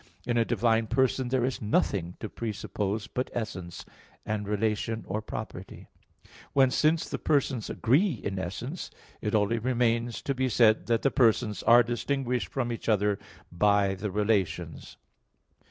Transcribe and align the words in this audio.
In 0.25 0.35
a 0.35 0.43
divine 0.43 0.87
person 0.87 1.27
there 1.27 1.45
is 1.45 1.61
nothing 1.61 2.15
to 2.21 2.27
presuppose 2.27 3.05
but 3.05 3.29
essence, 3.33 3.85
and 4.25 4.47
relation 4.47 5.05
or 5.07 5.21
property. 5.21 5.89
Whence, 6.53 6.75
since 6.75 7.07
the 7.07 7.19
persons 7.19 7.69
agree 7.69 8.13
in 8.13 8.39
essence, 8.39 8.89
it 9.21 9.35
only 9.35 9.59
remains 9.59 10.23
to 10.23 10.33
be 10.33 10.49
said 10.49 10.87
that 10.87 11.03
the 11.03 11.11
persons 11.11 11.61
are 11.61 11.83
distinguished 11.83 12.47
from 12.47 12.71
each 12.71 12.89
other 12.89 13.19
by 13.51 13.93
the 13.93 14.09
relations. 14.09 14.97